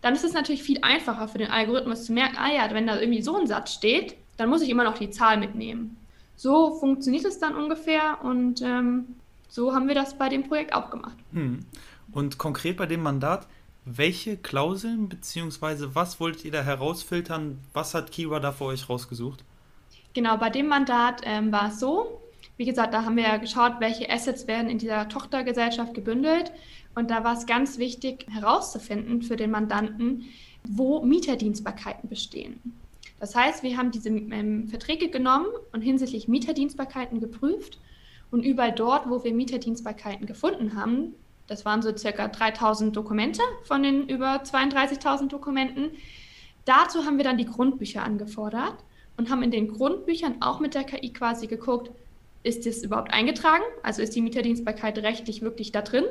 dann 0.00 0.14
ist 0.14 0.24
es 0.24 0.32
natürlich 0.32 0.62
viel 0.62 0.78
einfacher 0.82 1.26
für 1.26 1.38
den 1.38 1.50
Algorithmus 1.50 2.04
zu 2.04 2.12
merken, 2.12 2.36
ah 2.38 2.52
ja, 2.52 2.72
wenn 2.72 2.86
da 2.86 3.00
irgendwie 3.00 3.20
so 3.20 3.36
ein 3.36 3.48
Satz 3.48 3.74
steht, 3.74 4.14
dann 4.36 4.48
muss 4.48 4.62
ich 4.62 4.70
immer 4.70 4.84
noch 4.84 4.96
die 4.96 5.10
Zahl 5.10 5.36
mitnehmen. 5.38 5.96
So 6.40 6.72
funktioniert 6.72 7.26
es 7.26 7.38
dann 7.38 7.54
ungefähr 7.54 8.24
und 8.24 8.62
ähm, 8.62 9.16
so 9.50 9.74
haben 9.74 9.88
wir 9.88 9.94
das 9.94 10.16
bei 10.16 10.30
dem 10.30 10.48
Projekt 10.48 10.72
auch 10.72 10.88
gemacht. 10.88 11.14
Hm. 11.34 11.66
Und 12.12 12.38
konkret 12.38 12.78
bei 12.78 12.86
dem 12.86 13.02
Mandat, 13.02 13.46
welche 13.84 14.38
Klauseln 14.38 15.10
bzw. 15.10 15.88
was 15.92 16.18
wolltet 16.18 16.46
ihr 16.46 16.50
da 16.50 16.62
herausfiltern? 16.62 17.58
Was 17.74 17.92
hat 17.92 18.10
Kira 18.10 18.40
da 18.40 18.52
für 18.52 18.64
euch 18.64 18.88
rausgesucht? 18.88 19.44
Genau, 20.14 20.38
bei 20.38 20.48
dem 20.48 20.66
Mandat 20.68 21.20
ähm, 21.24 21.52
war 21.52 21.68
es 21.68 21.78
so, 21.78 22.22
wie 22.56 22.64
gesagt, 22.64 22.94
da 22.94 23.04
haben 23.04 23.16
wir 23.16 23.24
ja 23.24 23.36
geschaut, 23.36 23.74
welche 23.80 24.08
Assets 24.08 24.46
werden 24.46 24.70
in 24.70 24.78
dieser 24.78 25.10
Tochtergesellschaft 25.10 25.92
gebündelt. 25.92 26.52
Und 26.94 27.10
da 27.10 27.22
war 27.22 27.36
es 27.36 27.44
ganz 27.44 27.76
wichtig 27.76 28.24
herauszufinden 28.30 29.20
für 29.20 29.36
den 29.36 29.50
Mandanten, 29.50 30.24
wo 30.66 31.02
Mieterdienstbarkeiten 31.04 32.08
bestehen. 32.08 32.62
Das 33.20 33.36
heißt, 33.36 33.62
wir 33.62 33.76
haben 33.76 33.90
diese 33.90 34.08
ähm, 34.08 34.66
Verträge 34.68 35.10
genommen 35.10 35.46
und 35.72 35.82
hinsichtlich 35.82 36.26
Mieterdienstbarkeiten 36.26 37.20
geprüft. 37.20 37.78
Und 38.30 38.44
überall 38.44 38.72
dort, 38.72 39.08
wo 39.10 39.22
wir 39.22 39.34
Mieterdienstbarkeiten 39.34 40.26
gefunden 40.26 40.74
haben, 40.74 41.14
das 41.46 41.64
waren 41.64 41.82
so 41.82 41.94
circa 41.96 42.28
3000 42.28 42.96
Dokumente 42.96 43.42
von 43.64 43.82
den 43.82 44.08
über 44.08 44.36
32.000 44.42 45.28
Dokumenten. 45.28 45.90
Dazu 46.64 47.04
haben 47.04 47.18
wir 47.18 47.24
dann 47.24 47.38
die 47.38 47.44
Grundbücher 47.44 48.02
angefordert 48.02 48.76
und 49.16 49.30
haben 49.30 49.42
in 49.42 49.50
den 49.50 49.68
Grundbüchern 49.68 50.40
auch 50.40 50.60
mit 50.60 50.74
der 50.74 50.84
KI 50.84 51.12
quasi 51.12 51.46
geguckt, 51.46 51.90
ist 52.42 52.64
das 52.64 52.82
überhaupt 52.82 53.12
eingetragen? 53.12 53.64
Also 53.82 54.00
ist 54.00 54.14
die 54.14 54.22
Mieterdienstbarkeit 54.22 54.96
rechtlich 54.98 55.42
wirklich 55.42 55.72
da 55.72 55.82
drin? 55.82 56.04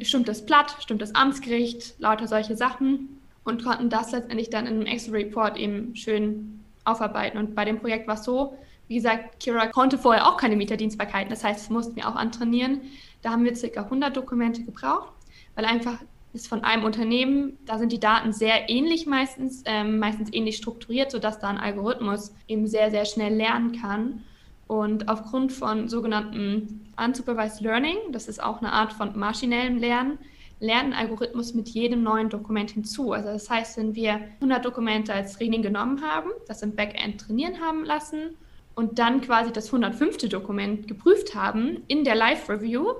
Stimmt 0.00 0.28
das 0.28 0.46
Blatt? 0.46 0.76
Stimmt 0.80 1.02
das 1.02 1.14
Amtsgericht? 1.14 1.96
Lauter 1.98 2.26
solche 2.26 2.56
Sachen 2.56 3.17
und 3.48 3.64
konnten 3.64 3.90
das 3.90 4.12
letztendlich 4.12 4.50
dann 4.50 4.66
in 4.66 4.74
einem 4.74 4.86
Excel-Report 4.86 5.56
eben 5.56 5.96
schön 5.96 6.60
aufarbeiten. 6.84 7.38
Und 7.38 7.54
bei 7.54 7.64
dem 7.64 7.78
Projekt 7.78 8.06
war 8.06 8.14
es 8.14 8.24
so, 8.24 8.56
wie 8.88 8.96
gesagt, 8.96 9.40
Kira 9.40 9.66
konnte 9.66 9.98
vorher 9.98 10.26
auch 10.26 10.36
keine 10.36 10.56
Mieterdienstbarkeiten, 10.56 11.30
das 11.30 11.44
heißt, 11.44 11.60
das 11.60 11.70
mussten 11.70 11.96
wir 11.96 12.08
auch 12.08 12.16
antrainieren. 12.16 12.80
Da 13.22 13.30
haben 13.30 13.44
wir 13.44 13.52
ca. 13.52 13.82
100 13.82 14.16
Dokumente 14.16 14.62
gebraucht, 14.62 15.12
weil 15.54 15.64
einfach 15.64 15.98
ist 16.32 16.48
von 16.48 16.62
einem 16.62 16.84
Unternehmen, 16.84 17.58
da 17.64 17.78
sind 17.78 17.90
die 17.90 18.00
Daten 18.00 18.32
sehr 18.32 18.68
ähnlich 18.68 19.06
meistens, 19.06 19.62
ähm, 19.64 19.98
meistens 19.98 20.32
ähnlich 20.32 20.56
strukturiert, 20.56 21.10
sodass 21.10 21.38
da 21.38 21.48
ein 21.48 21.58
Algorithmus 21.58 22.34
eben 22.46 22.66
sehr, 22.66 22.90
sehr 22.90 23.04
schnell 23.06 23.34
lernen 23.34 23.72
kann. 23.80 24.24
Und 24.66 25.08
aufgrund 25.08 25.52
von 25.52 25.88
sogenannten 25.88 26.86
Unsupervised 27.02 27.62
Learning, 27.62 27.96
das 28.12 28.28
ist 28.28 28.42
auch 28.42 28.58
eine 28.58 28.72
Art 28.72 28.92
von 28.92 29.18
maschinellem 29.18 29.78
Lernen, 29.78 30.18
lernt 30.60 30.92
ein 30.92 30.92
Algorithmus 30.94 31.54
mit 31.54 31.68
jedem 31.68 32.02
neuen 32.02 32.28
Dokument 32.28 32.70
hinzu. 32.70 33.12
Also 33.12 33.28
das 33.28 33.48
heißt, 33.48 33.76
wenn 33.76 33.94
wir 33.94 34.20
100 34.36 34.64
Dokumente 34.64 35.12
als 35.12 35.34
Training 35.34 35.62
genommen 35.62 36.02
haben, 36.02 36.30
das 36.46 36.62
im 36.62 36.74
Backend 36.74 37.20
trainieren 37.20 37.60
haben 37.60 37.84
lassen 37.84 38.36
und 38.74 38.98
dann 38.98 39.20
quasi 39.20 39.52
das 39.52 39.66
105. 39.66 40.28
Dokument 40.28 40.88
geprüft 40.88 41.34
haben 41.34 41.82
in 41.86 42.04
der 42.04 42.14
Live-Review, 42.14 42.94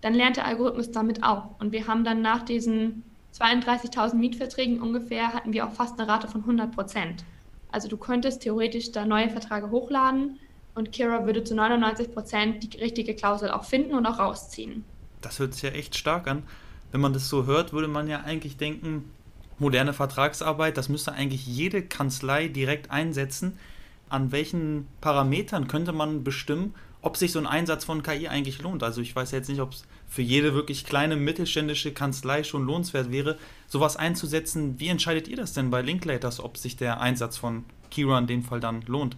dann 0.00 0.14
lernt 0.14 0.36
der 0.36 0.46
Algorithmus 0.46 0.90
damit 0.90 1.22
auch. 1.22 1.58
Und 1.60 1.72
wir 1.72 1.86
haben 1.86 2.04
dann 2.04 2.22
nach 2.22 2.42
diesen 2.42 3.04
32.000 3.34 4.14
Mietverträgen 4.14 4.80
ungefähr, 4.80 5.32
hatten 5.32 5.52
wir 5.52 5.66
auch 5.66 5.72
fast 5.72 5.98
eine 5.98 6.08
Rate 6.08 6.28
von 6.28 6.42
100 6.42 6.74
Prozent. 6.74 7.24
Also 7.70 7.88
du 7.88 7.96
könntest 7.96 8.42
theoretisch 8.42 8.92
da 8.92 9.04
neue 9.04 9.28
Verträge 9.28 9.70
hochladen 9.70 10.38
und 10.74 10.92
Kira 10.92 11.26
würde 11.26 11.44
zu 11.44 11.54
99 11.54 12.12
Prozent 12.12 12.72
die 12.72 12.78
richtige 12.78 13.14
Klausel 13.14 13.50
auch 13.50 13.64
finden 13.64 13.94
und 13.94 14.06
auch 14.06 14.18
rausziehen. 14.18 14.84
Das 15.20 15.38
hört 15.38 15.54
sich 15.54 15.62
ja 15.62 15.70
echt 15.70 15.96
stark 15.96 16.28
an. 16.28 16.44
Wenn 16.92 17.00
man 17.00 17.12
das 17.12 17.28
so 17.28 17.46
hört, 17.46 17.72
würde 17.72 17.88
man 17.88 18.08
ja 18.08 18.20
eigentlich 18.20 18.56
denken, 18.56 19.10
moderne 19.58 19.92
Vertragsarbeit, 19.92 20.76
das 20.76 20.88
müsste 20.88 21.12
eigentlich 21.12 21.46
jede 21.46 21.82
Kanzlei 21.82 22.48
direkt 22.48 22.90
einsetzen. 22.90 23.58
An 24.08 24.32
welchen 24.32 24.86
Parametern 25.00 25.68
könnte 25.68 25.92
man 25.92 26.24
bestimmen, 26.24 26.74
ob 27.02 27.16
sich 27.16 27.32
so 27.32 27.38
ein 27.38 27.46
Einsatz 27.46 27.84
von 27.84 28.02
KI 28.02 28.28
eigentlich 28.28 28.62
lohnt? 28.62 28.82
Also 28.82 29.00
ich 29.00 29.14
weiß 29.14 29.30
jetzt 29.32 29.48
nicht, 29.48 29.60
ob 29.60 29.72
es 29.72 29.84
für 30.06 30.22
jede 30.22 30.54
wirklich 30.54 30.84
kleine 30.84 31.16
mittelständische 31.16 31.92
Kanzlei 31.92 32.42
schon 32.42 32.64
lohnenswert 32.64 33.12
wäre, 33.12 33.36
sowas 33.66 33.96
einzusetzen. 33.96 34.80
Wie 34.80 34.88
entscheidet 34.88 35.28
ihr 35.28 35.36
das 35.36 35.52
denn 35.52 35.70
bei 35.70 35.82
Linklaters, 35.82 36.40
ob 36.40 36.56
sich 36.56 36.76
der 36.76 37.00
Einsatz 37.00 37.36
von 37.36 37.64
Kira 37.90 38.18
in 38.18 38.26
dem 38.26 38.42
Fall 38.42 38.60
dann 38.60 38.82
lohnt? 38.86 39.16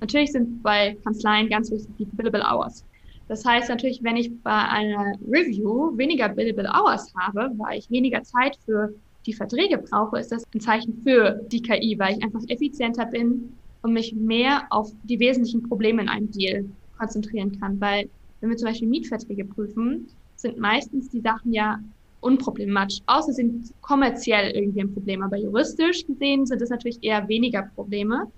Natürlich 0.00 0.32
sind 0.32 0.62
bei 0.62 0.96
Kanzleien 1.02 1.48
ganz 1.48 1.70
wichtig 1.70 1.90
die 1.98 2.04
Billable 2.04 2.44
Hours. 2.44 2.84
Das 3.28 3.44
heißt 3.44 3.68
natürlich, 3.68 4.02
wenn 4.02 4.16
ich 4.16 4.30
bei 4.42 4.50
einer 4.50 5.12
Review 5.30 5.96
weniger 5.96 6.30
Billable 6.30 6.68
Hours 6.68 7.12
habe, 7.14 7.50
weil 7.58 7.78
ich 7.78 7.90
weniger 7.90 8.22
Zeit 8.22 8.56
für 8.64 8.94
die 9.26 9.34
Verträge 9.34 9.78
brauche, 9.78 10.18
ist 10.18 10.32
das 10.32 10.44
ein 10.54 10.60
Zeichen 10.60 11.02
für 11.02 11.40
die 11.52 11.60
KI, 11.60 11.98
weil 11.98 12.16
ich 12.16 12.24
einfach 12.24 12.40
effizienter 12.48 13.04
bin 13.04 13.52
und 13.82 13.92
mich 13.92 14.14
mehr 14.14 14.62
auf 14.70 14.90
die 15.02 15.20
wesentlichen 15.20 15.62
Probleme 15.62 16.00
in 16.02 16.08
einem 16.08 16.30
Deal 16.30 16.64
konzentrieren 16.96 17.58
kann. 17.60 17.78
Weil 17.80 18.08
wenn 18.40 18.48
wir 18.48 18.56
zum 18.56 18.68
Beispiel 18.68 18.88
Mietverträge 18.88 19.44
prüfen, 19.44 20.08
sind 20.36 20.58
meistens 20.58 21.10
die 21.10 21.20
Sachen 21.20 21.52
ja 21.52 21.78
unproblematisch, 22.20 23.00
außer 23.06 23.32
sind 23.32 23.72
kommerziell 23.82 24.52
irgendwie 24.52 24.80
ein 24.80 24.94
Problem. 24.94 25.22
Aber 25.22 25.36
juristisch 25.36 26.06
gesehen 26.06 26.46
sind 26.46 26.62
es 26.62 26.70
natürlich 26.70 26.98
eher 27.02 27.28
weniger 27.28 27.70
Probleme. 27.74 28.32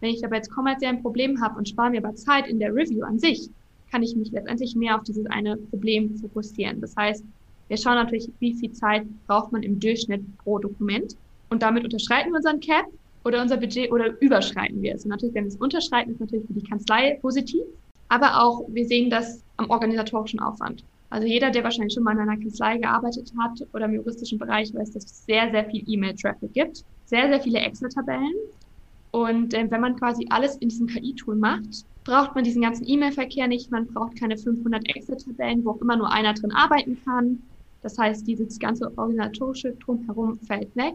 Wenn 0.00 0.10
ich 0.10 0.24
aber 0.24 0.36
jetzt 0.36 0.50
kommerziell 0.50 0.90
ein 0.90 1.02
Problem 1.02 1.40
habe 1.40 1.56
und 1.56 1.68
spare 1.68 1.90
mir 1.90 2.04
aber 2.04 2.16
Zeit 2.16 2.48
in 2.48 2.58
der 2.58 2.74
Review 2.74 3.04
an 3.04 3.18
sich, 3.18 3.48
kann 3.94 4.02
ich 4.02 4.16
mich 4.16 4.32
letztendlich 4.32 4.74
mehr 4.74 4.96
auf 4.96 5.04
dieses 5.04 5.24
eine 5.26 5.56
Problem 5.56 6.16
fokussieren. 6.16 6.80
Das 6.80 6.96
heißt, 6.96 7.24
wir 7.68 7.76
schauen 7.76 7.94
natürlich, 7.94 8.28
wie 8.40 8.52
viel 8.52 8.72
Zeit 8.72 9.06
braucht 9.28 9.52
man 9.52 9.62
im 9.62 9.78
Durchschnitt 9.78 10.20
pro 10.38 10.58
Dokument 10.58 11.14
und 11.48 11.62
damit 11.62 11.84
unterschreiten 11.84 12.30
wir 12.30 12.38
unseren 12.38 12.58
Cap 12.58 12.86
oder 13.24 13.40
unser 13.40 13.56
Budget 13.56 13.92
oder 13.92 14.20
überschreiten 14.20 14.82
wir 14.82 14.96
es. 14.96 15.04
Und 15.04 15.10
natürlich, 15.10 15.36
wenn 15.36 15.44
wir 15.44 15.52
es 15.52 15.60
unterschreiten, 15.60 16.10
ist 16.10 16.18
natürlich 16.18 16.44
für 16.44 16.54
die 16.54 16.68
Kanzlei 16.68 17.20
positiv, 17.22 17.62
aber 18.08 18.42
auch 18.42 18.66
wir 18.68 18.84
sehen 18.84 19.10
das 19.10 19.44
am 19.58 19.70
organisatorischen 19.70 20.40
Aufwand. 20.40 20.82
Also 21.10 21.28
jeder, 21.28 21.52
der 21.52 21.62
wahrscheinlich 21.62 21.94
schon 21.94 22.02
mal 22.02 22.14
in 22.14 22.18
einer 22.18 22.36
Kanzlei 22.36 22.78
gearbeitet 22.78 23.32
hat 23.38 23.64
oder 23.72 23.84
im 23.84 23.94
juristischen 23.94 24.40
Bereich, 24.40 24.74
weiß, 24.74 24.90
dass 24.90 25.04
es 25.04 25.24
sehr, 25.24 25.52
sehr 25.52 25.66
viel 25.66 25.84
E-Mail-Traffic 25.86 26.52
gibt, 26.52 26.84
sehr, 27.04 27.28
sehr 27.28 27.40
viele 27.40 27.60
Excel-Tabellen. 27.60 28.34
Und 29.12 29.54
äh, 29.54 29.70
wenn 29.70 29.80
man 29.80 29.94
quasi 29.94 30.26
alles 30.30 30.56
in 30.56 30.70
diesem 30.70 30.88
KI-Tool 30.88 31.36
macht, 31.36 31.84
braucht 32.04 32.34
man 32.34 32.44
diesen 32.44 32.62
ganzen 32.62 32.86
E-Mail-Verkehr 32.86 33.48
nicht. 33.48 33.70
Man 33.70 33.86
braucht 33.86 34.18
keine 34.18 34.36
500 34.36 34.86
Excel-Tabellen, 34.86 35.64
wo 35.64 35.70
auch 35.70 35.80
immer 35.80 35.96
nur 35.96 36.12
einer 36.12 36.34
drin 36.34 36.52
arbeiten 36.52 37.02
kann. 37.04 37.42
Das 37.82 37.98
heißt, 37.98 38.26
dieses 38.26 38.58
ganze 38.58 38.92
organisatorische 38.96 39.72
Drumherum 39.84 40.38
fällt 40.38 40.74
weg, 40.76 40.94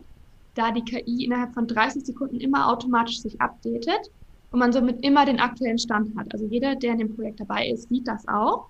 da 0.55 0.71
die 0.71 0.83
KI 0.83 1.25
innerhalb 1.25 1.53
von 1.53 1.67
30 1.67 2.05
Sekunden 2.05 2.39
immer 2.39 2.71
automatisch 2.71 3.21
sich 3.21 3.39
updatet 3.41 4.09
und 4.51 4.59
man 4.59 4.73
somit 4.73 5.03
immer 5.03 5.25
den 5.25 5.39
aktuellen 5.39 5.77
Stand 5.77 6.15
hat. 6.17 6.31
Also 6.33 6.45
jeder, 6.45 6.75
der 6.75 6.93
in 6.93 6.99
dem 6.99 7.15
Projekt 7.15 7.39
dabei 7.39 7.67
ist, 7.69 7.89
sieht 7.89 8.07
das 8.07 8.27
auch. 8.27 8.69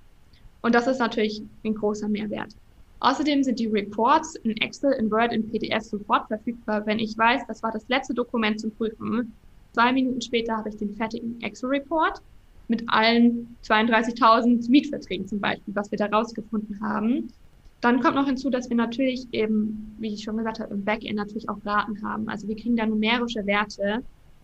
Und 0.61 0.75
das 0.75 0.87
ist 0.87 0.99
natürlich 0.99 1.41
ein 1.63 1.75
großer 1.75 2.09
Mehrwert. 2.09 2.53
Außerdem 2.99 3.43
sind 3.43 3.59
die 3.59 3.67
Reports 3.67 4.35
in 4.35 4.57
Excel, 4.57 4.91
in 4.93 5.09
Word, 5.09 5.31
in 5.31 5.49
PDF 5.49 5.83
sofort 5.83 6.27
verfügbar, 6.27 6.85
wenn 6.85 6.99
ich 6.99 7.17
weiß, 7.17 7.43
das 7.47 7.63
war 7.63 7.71
das 7.71 7.87
letzte 7.87 8.13
Dokument 8.13 8.59
zum 8.59 8.75
Prüfen. 8.75 9.33
Zwei 9.73 9.93
Minuten 9.93 10.21
später 10.21 10.57
habe 10.57 10.69
ich 10.69 10.77
den 10.77 10.93
fertigen 10.93 11.39
Excel-Report 11.41 12.21
mit 12.67 12.83
allen 12.87 13.57
32.000 13.63 14.69
Mietverträgen 14.69 15.27
zum 15.27 15.39
Beispiel, 15.39 15.75
was 15.75 15.91
wir 15.91 15.97
da 15.97 16.05
rausgefunden 16.05 16.79
haben. 16.81 17.33
Dann 17.81 18.01
kommt 18.01 18.15
noch 18.15 18.27
hinzu, 18.27 18.49
dass 18.49 18.69
wir 18.69 18.75
natürlich 18.75 19.27
eben, 19.31 19.95
wie 19.99 20.13
ich 20.13 20.23
schon 20.23 20.37
gesagt 20.37 20.59
habe, 20.59 20.73
im 20.73 20.83
Backend 20.83 21.15
natürlich 21.15 21.49
auch 21.49 21.59
Daten 21.61 22.01
haben. 22.03 22.27
Also 22.27 22.47
wir 22.47 22.55
kriegen 22.55 22.75
da 22.75 22.85
numerische 22.85 23.45
Werte 23.45 24.03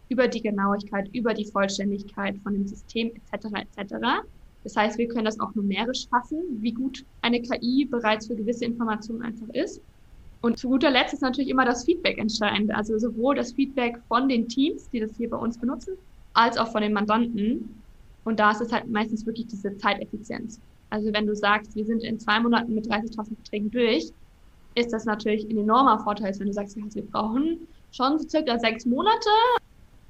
über 0.09 0.27
die 0.27 0.41
Genauigkeit, 0.41 1.09
über 1.13 1.33
die 1.33 1.45
Vollständigkeit 1.45 2.37
von 2.43 2.53
dem 2.53 2.67
System 2.67 3.11
etc. 3.31 3.47
etc. 3.75 3.95
Das 4.63 4.75
heißt, 4.75 4.97
wir 4.97 5.07
können 5.07 5.25
das 5.25 5.39
auch 5.39 5.53
numerisch 5.53 6.07
fassen, 6.07 6.41
wie 6.61 6.71
gut 6.71 7.05
eine 7.21 7.41
KI 7.41 7.85
bereits 7.85 8.27
für 8.27 8.35
gewisse 8.35 8.65
Informationen 8.65 9.21
einfach 9.21 9.49
ist. 9.49 9.81
Und 10.45 10.59
zu 10.59 10.69
guter 10.69 10.91
Letzt 10.91 11.11
ist 11.11 11.23
natürlich 11.23 11.49
immer 11.49 11.65
das 11.65 11.85
Feedback 11.85 12.19
entscheidend. 12.19 12.71
Also 12.71 12.99
sowohl 12.99 13.33
das 13.33 13.53
Feedback 13.53 13.97
von 14.07 14.29
den 14.29 14.47
Teams, 14.47 14.87
die 14.91 14.99
das 14.99 15.17
hier 15.17 15.27
bei 15.27 15.37
uns 15.37 15.59
benutzen, 15.59 15.95
als 16.35 16.59
auch 16.59 16.71
von 16.71 16.83
den 16.83 16.93
Mandanten. 16.93 17.81
Und 18.25 18.39
da 18.39 18.51
ist 18.51 18.61
es 18.61 18.71
halt 18.71 18.87
meistens 18.87 19.25
wirklich 19.25 19.47
diese 19.47 19.75
Zeiteffizienz. 19.77 20.59
Also 20.91 21.11
wenn 21.13 21.25
du 21.25 21.35
sagst, 21.35 21.75
wir 21.75 21.83
sind 21.83 22.03
in 22.03 22.19
zwei 22.19 22.39
Monaten 22.39 22.75
mit 22.75 22.85
30.000 22.85 23.33
Verträgen 23.37 23.71
durch, 23.71 24.11
ist 24.75 24.93
das 24.93 25.05
natürlich 25.05 25.45
ein 25.49 25.57
enormer 25.57 25.97
Vorteil, 26.03 26.31
wenn 26.37 26.45
du 26.45 26.53
sagst, 26.53 26.75
wir 26.75 27.05
brauchen 27.07 27.67
schon 27.91 28.19
so 28.19 28.29
circa 28.29 28.59
sechs 28.59 28.85
Monate, 28.85 29.29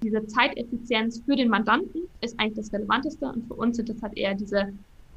diese 0.04 0.28
Zeiteffizienz 0.28 1.24
für 1.24 1.38
den 1.38 1.48
Mandanten 1.48 2.10
ist 2.20 2.38
eigentlich 2.42 2.58
das 2.58 2.74
Relevanteste 2.74 3.26
und 3.26 3.48
für 3.48 3.54
uns 3.54 3.78
sind 3.78 3.88
das 3.88 4.02
halt 4.02 4.18
eher 4.18 4.34
diese 4.34 4.74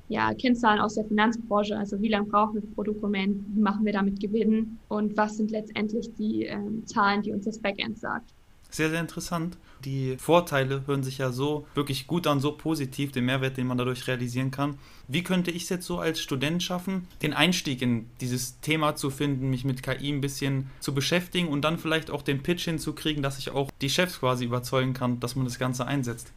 ja, 0.09 0.33
Kennzahlen 0.35 0.81
aus 0.81 0.95
der 0.95 1.05
Finanzbranche, 1.05 1.77
also 1.77 2.01
wie 2.01 2.09
lange 2.09 2.27
brauchen 2.27 2.55
wir 2.55 2.63
pro 2.75 2.83
Dokument, 2.83 3.45
wie 3.55 3.61
machen 3.61 3.85
wir 3.85 3.93
damit 3.93 4.21
Gewinn 4.21 4.79
und 4.89 5.17
was 5.17 5.37
sind 5.37 5.51
letztendlich 5.51 6.13
die 6.15 6.45
ähm, 6.45 6.87
Zahlen, 6.87 7.23
die 7.23 7.33
uns 7.33 7.45
das 7.45 7.59
Backend 7.59 7.99
sagt. 7.99 8.33
Sehr, 8.71 8.91
sehr 8.91 9.01
interessant. 9.01 9.57
Die 9.85 10.17
Vorteile 10.19 10.87
hören 10.87 11.03
sich 11.03 11.19
ja 11.19 11.31
so 11.31 11.67
wirklich 11.75 12.07
gut 12.07 12.27
an, 12.27 12.41
so 12.41 12.53
positiv, 12.53 13.13
den 13.13 13.25
Mehrwert, 13.25 13.57
den 13.57 13.67
man 13.67 13.79
dadurch 13.79 14.07
realisieren 14.07 14.51
kann. 14.51 14.77
Wie 15.07 15.23
könnte 15.23 15.51
ich 15.51 15.63
es 15.63 15.69
jetzt 15.69 15.87
so 15.87 15.99
als 15.99 16.21
Student 16.21 16.63
schaffen, 16.63 17.07
den 17.23 17.33
Einstieg 17.33 17.81
in 17.81 18.07
dieses 18.21 18.61
Thema 18.61 18.95
zu 18.97 19.09
finden, 19.11 19.49
mich 19.49 19.65
mit 19.65 19.83
KI 19.83 20.11
ein 20.11 20.21
bisschen 20.21 20.69
zu 20.81 20.93
beschäftigen 20.93 21.49
und 21.49 21.63
dann 21.63 21.79
vielleicht 21.79 22.11
auch 22.11 22.23
den 22.23 22.43
Pitch 22.43 22.65
hinzukriegen, 22.65 23.23
dass 23.23 23.39
ich 23.39 23.51
auch 23.51 23.71
die 23.81 23.89
Chefs 23.89 24.21
quasi 24.21 24.45
überzeugen 24.45 24.93
kann, 24.93 25.21
dass 25.21 25.37
man 25.37 25.47
das 25.47 25.59
Ganze 25.59 25.87
einsetzt? 25.87 26.33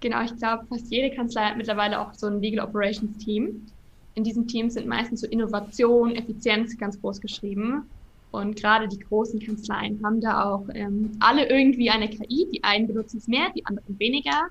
Genau, 0.00 0.22
ich 0.22 0.34
glaube, 0.36 0.64
fast 0.66 0.90
jede 0.90 1.14
Kanzlei 1.14 1.42
hat 1.42 1.56
mittlerweile 1.56 2.00
auch 2.00 2.14
so 2.14 2.26
ein 2.26 2.40
Legal 2.40 2.66
Operations 2.66 3.18
Team. 3.18 3.66
In 4.14 4.24
diesem 4.24 4.46
Team 4.46 4.70
sind 4.70 4.86
meistens 4.86 5.20
so 5.20 5.26
Innovation, 5.26 6.14
Effizienz 6.14 6.76
ganz 6.78 7.00
groß 7.00 7.20
geschrieben. 7.20 7.84
Und 8.32 8.56
gerade 8.56 8.88
die 8.88 8.98
großen 8.98 9.40
Kanzleien 9.40 10.00
haben 10.04 10.20
da 10.20 10.44
auch 10.50 10.66
ähm, 10.74 11.12
alle 11.20 11.48
irgendwie 11.48 11.90
eine 11.90 12.08
KI. 12.08 12.48
Die 12.52 12.62
einen 12.62 12.86
benutzen 12.86 13.18
es 13.18 13.28
mehr, 13.28 13.50
die 13.54 13.66
anderen 13.66 13.98
weniger. 13.98 14.48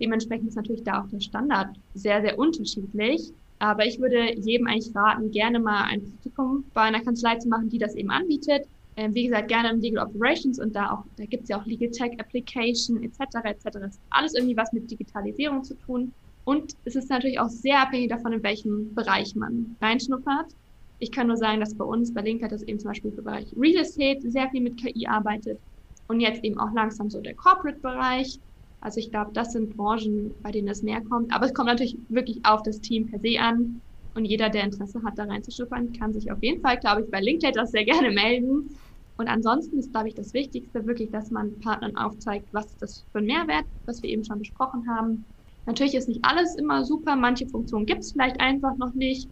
Dementsprechend 0.00 0.48
ist 0.48 0.56
natürlich 0.56 0.84
da 0.84 1.02
auch 1.02 1.08
der 1.08 1.20
Standard 1.20 1.68
sehr, 1.94 2.20
sehr 2.20 2.38
unterschiedlich. 2.38 3.32
Aber 3.58 3.86
ich 3.86 4.00
würde 4.00 4.34
jedem 4.38 4.66
eigentlich 4.66 4.94
raten, 4.94 5.30
gerne 5.30 5.60
mal 5.60 5.84
ein 5.84 6.02
Praktikum 6.02 6.64
bei 6.74 6.82
einer 6.82 7.00
Kanzlei 7.00 7.36
zu 7.36 7.48
machen, 7.48 7.70
die 7.70 7.78
das 7.78 7.94
eben 7.94 8.10
anbietet. 8.10 8.66
Ähm, 8.96 9.14
wie 9.14 9.24
gesagt, 9.24 9.48
gerne 9.48 9.70
im 9.70 9.80
Legal 9.80 10.06
Operations 10.06 10.58
und 10.58 10.76
da 10.76 10.92
auch, 10.92 11.04
da 11.16 11.24
gibt 11.24 11.44
es 11.44 11.48
ja 11.48 11.60
auch 11.60 11.64
Legal 11.64 11.90
Tech 11.90 12.12
Application 12.18 13.02
etc. 13.02 13.20
etc. 13.44 13.64
Das 13.72 13.94
ist 13.94 14.02
alles 14.10 14.34
irgendwie 14.34 14.56
was 14.56 14.72
mit 14.72 14.90
Digitalisierung 14.90 15.64
zu 15.64 15.76
tun. 15.78 16.12
Und 16.44 16.72
es 16.84 16.96
ist 16.96 17.08
natürlich 17.08 17.38
auch 17.38 17.48
sehr 17.48 17.80
abhängig 17.80 18.10
davon, 18.10 18.32
in 18.32 18.42
welchem 18.42 18.94
Bereich 18.94 19.34
man 19.34 19.76
reinschnuppert. 19.80 20.52
Ich 20.98 21.10
kann 21.10 21.28
nur 21.28 21.36
sagen, 21.36 21.60
dass 21.60 21.76
bei 21.76 21.84
uns, 21.84 22.12
bei 22.12 22.22
Linkert, 22.22 22.52
das 22.52 22.62
eben 22.62 22.78
zum 22.78 22.90
Beispiel 22.90 23.10
im 23.10 23.16
Bereich 23.16 23.52
Real 23.56 23.80
Estate 23.80 24.30
sehr 24.30 24.50
viel 24.50 24.60
mit 24.60 24.76
KI 24.80 25.06
arbeitet 25.06 25.60
und 26.08 26.20
jetzt 26.20 26.44
eben 26.44 26.58
auch 26.58 26.72
langsam 26.74 27.10
so 27.10 27.20
der 27.20 27.34
Corporate-Bereich. 27.34 28.38
Also 28.80 28.98
ich 28.98 29.10
glaube, 29.10 29.30
das 29.32 29.52
sind 29.52 29.76
Branchen, 29.76 30.32
bei 30.42 30.50
denen 30.50 30.68
es 30.68 30.82
mehr 30.82 31.00
kommt. 31.02 31.32
Aber 31.34 31.46
es 31.46 31.54
kommt 31.54 31.68
natürlich 31.68 31.96
wirklich 32.08 32.40
auf 32.44 32.62
das 32.62 32.80
Team 32.80 33.06
per 33.06 33.20
se 33.20 33.38
an. 33.38 33.82
Und 34.14 34.26
jeder, 34.26 34.50
der 34.50 34.64
Interesse 34.64 35.02
hat, 35.04 35.16
da 35.16 35.24
reinzuschnuppern, 35.24 35.92
kann 35.92 36.12
sich 36.12 36.30
auf 36.30 36.42
jeden 36.42 36.60
Fall, 36.60 36.78
glaube 36.78 37.02
ich, 37.02 37.10
bei 37.10 37.20
LinkedIn 37.20 37.54
das 37.54 37.70
sehr 37.70 37.84
gerne 37.84 38.10
melden. 38.10 38.81
Und 39.16 39.28
ansonsten 39.28 39.78
ist, 39.78 39.92
glaube 39.92 40.08
ich, 40.08 40.14
das 40.14 40.32
Wichtigste 40.32 40.86
wirklich, 40.86 41.10
dass 41.10 41.30
man 41.30 41.58
Partnern 41.60 41.96
aufzeigt, 41.96 42.48
was 42.52 42.66
ist 42.66 42.82
das 42.82 43.06
für 43.12 43.18
ein 43.18 43.26
Mehrwert, 43.26 43.66
was 43.86 44.02
wir 44.02 44.10
eben 44.10 44.24
schon 44.24 44.38
besprochen 44.38 44.88
haben. 44.88 45.26
Natürlich 45.66 45.94
ist 45.94 46.08
nicht 46.08 46.24
alles 46.24 46.56
immer 46.56 46.84
super. 46.84 47.16
Manche 47.16 47.46
Funktionen 47.48 47.86
gibt 47.86 48.00
es 48.00 48.12
vielleicht 48.12 48.40
einfach 48.40 48.76
noch 48.78 48.94
nicht. 48.94 49.30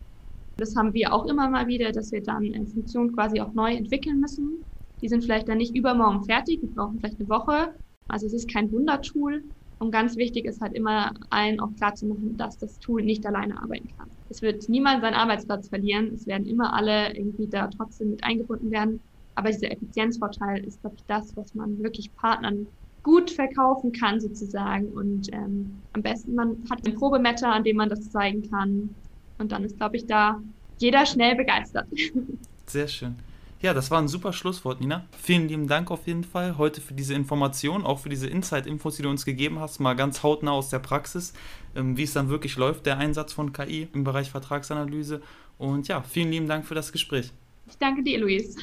Das 0.59 0.77
haben 0.77 0.93
wir 0.93 1.13
auch 1.13 1.27
immer 1.27 1.49
mal 1.49 1.67
wieder, 1.67 1.91
dass 1.91 2.13
wir 2.13 2.23
dann 2.23 2.45
in 2.45 2.67
Funktionen 2.67 3.13
quasi 3.15 3.41
auch 3.41 3.55
neu 3.55 3.75
entwickeln 3.75 4.21
müssen. 4.21 4.67
Die 5.01 5.09
sind 5.09 5.25
vielleicht 5.25 5.49
dann 5.49 5.59
nicht 5.59 5.75
übermorgen 5.75 6.25
fertig, 6.25 6.61
wir 6.61 6.73
brauchen 6.75 6.99
vielleicht 6.99 7.19
eine 7.19 7.29
Woche. 7.29 7.75
Also 8.09 8.27
es 8.27 8.35
ist 8.35 8.53
kein 8.53 8.71
Wundertool. 8.71 9.43
Und 9.79 9.93
ganz 9.93 10.17
wichtig 10.17 10.45
ist 10.45 10.61
halt 10.61 10.75
immer 10.75 11.15
allen 11.31 11.59
auch 11.59 11.75
klar 11.77 11.95
zu 11.95 12.07
machen, 12.07 12.37
dass 12.37 12.59
das 12.59 12.79
Tool 12.81 13.03
nicht 13.03 13.25
alleine 13.25 13.63
arbeiten 13.63 13.89
kann. 13.97 14.11
Es 14.29 14.43
wird 14.43 14.69
niemand 14.69 15.01
seinen 15.01 15.15
Arbeitsplatz 15.15 15.71
verlieren. 15.71 16.13
Es 16.13 16.27
werden 16.27 16.47
immer 16.47 16.75
alle 16.75 17.17
irgendwie 17.17 17.49
da 17.49 17.69
trotzdem 17.69 18.11
mit 18.11 18.23
eingebunden 18.23 18.71
werden. 18.71 19.03
Aber 19.35 19.51
dieser 19.51 19.71
Effizienzvorteil 19.71 20.65
ist, 20.65 20.81
glaube 20.81 20.97
ich, 20.97 21.05
das, 21.07 21.37
was 21.37 21.55
man 21.55 21.83
wirklich 21.83 22.15
Partnern 22.17 22.67
gut 23.03 23.31
verkaufen 23.31 23.93
kann 23.93 24.21
sozusagen. 24.21 24.89
Und 24.89 25.33
ähm, 25.33 25.79
am 25.93 26.03
besten, 26.03 26.35
man 26.35 26.57
hat 26.71 26.87
ein 26.87 26.95
Probemeter, 26.95 27.53
an 27.53 27.65
dem 27.65 27.77
man 27.77 27.89
das 27.89 28.11
zeigen 28.11 28.49
kann. 28.51 28.95
Und 29.39 29.53
dann 29.53 29.65
ist, 29.65 29.77
glaube 29.77 29.97
ich, 29.97 30.07
da 30.07 30.41
jeder 30.79 31.07
schnell 31.07 31.37
begeistert. 31.37 31.87
Sehr 32.67 32.89
schön. 32.89 33.17
Ja, 33.63 33.75
das 33.75 33.91
war 33.91 34.01
ein 34.01 34.09
super 34.09 34.33
Schlusswort, 34.33 34.81
Nina. 34.81 35.05
Vielen 35.21 35.49
lieben 35.49 35.69
Dank 35.69 35.91
auf 35.91 36.07
jeden 36.07 36.25
Fall 36.25 36.57
heute 36.57 36.81
für 36.81 36.95
diese 36.95 37.13
Information, 37.13 37.85
auch 37.85 37.99
für 37.99 38.09
diese 38.09 38.27
Insight-Infos, 38.27 38.97
die 38.97 39.03
du 39.03 39.11
uns 39.11 39.27
gegeben 39.27 39.61
hast, 39.61 39.81
mal 39.81 39.95
ganz 39.95 40.23
hautnah 40.23 40.53
aus 40.53 40.71
der 40.71 40.79
Praxis, 40.79 41.35
ähm, 41.77 41.99
wie 41.99 42.05
es 42.05 42.15
dann 42.15 42.31
wirklich 42.31 42.57
läuft, 42.57 42.87
der 42.87 42.97
Einsatz 42.97 43.35
von 43.35 43.53
KI 43.53 43.89
im 43.93 44.03
Bereich 44.03 44.31
Vertragsanalyse. 44.31 45.21
Und 45.59 45.89
ja, 45.89 46.01
vielen 46.03 46.31
lieben 46.31 46.49
Dank 46.49 46.65
für 46.65 46.75
das 46.75 46.91
Gespräch. 46.91 47.33
Ich 47.69 47.77
danke 47.77 48.03
dir, 48.03 48.19
Luis. 48.19 48.57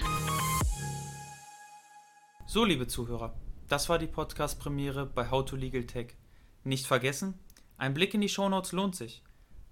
So, 2.50 2.64
liebe 2.64 2.88
Zuhörer, 2.88 3.34
Das 3.68 3.90
war 3.90 4.00
die 4.00 4.08
Podcast-Premiere 4.08 5.06
bei 5.06 5.30
How 5.30 5.44
to 5.44 5.58
Legal 5.58 5.84
Tech. 5.84 6.16
Nicht 6.64 6.88
vergessen, 6.88 7.38
ein 7.78 7.94
Blick 7.94 8.14
in 8.14 8.22
die 8.22 8.30
Shownotes 8.30 8.72
lohnt 8.72 8.96
sich. 8.96 9.22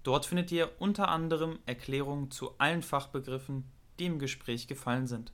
Dort 0.02 0.26
findet 0.26 0.52
ihr 0.52 0.70
unter 0.78 1.08
anderem 1.08 1.58
Erklärungen 1.64 2.30
zu 2.30 2.58
allen 2.58 2.82
Fachbegriffen, 2.82 3.64
die 3.98 4.04
im 4.04 4.18
Gespräch 4.18 4.68
gefallen 4.68 5.06
sind. 5.06 5.32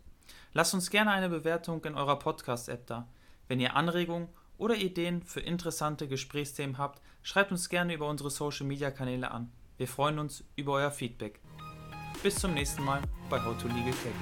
Lasst 0.52 0.72
uns 0.72 0.88
gerne 0.88 1.10
eine 1.10 1.28
Bewertung 1.28 1.84
in 1.84 1.96
eurer 1.96 2.20
Podcast-App 2.20 2.86
da. 2.86 3.08
Wenn 3.48 3.58
ihr 3.58 3.74
Anregungen 3.74 4.28
oder 4.56 4.76
Ideen 4.76 5.24
für 5.24 5.40
interessante 5.40 6.06
Gesprächsthemen 6.06 6.78
habt, 6.78 7.02
schreibt 7.24 7.50
uns 7.50 7.68
gerne 7.68 7.94
über 7.94 8.08
unsere 8.08 8.30
Social-Media-Kanäle 8.30 9.32
an. 9.32 9.50
Wir 9.78 9.88
freuen 9.88 10.20
uns 10.20 10.44
über 10.54 10.74
euer 10.74 10.92
Feedback. 10.92 11.40
Bis 12.22 12.36
zum 12.36 12.54
nächsten 12.54 12.84
Mal 12.84 13.02
bei 13.28 13.44
How 13.44 13.60
to 13.60 13.66
Legal 13.66 13.94
Tech. 14.04 14.14